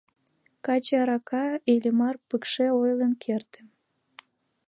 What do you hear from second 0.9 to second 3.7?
арака,— Иллимар пыкше ойлен керте.